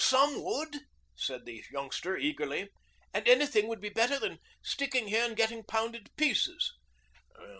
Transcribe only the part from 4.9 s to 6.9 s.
here and getting pounded to pieces.'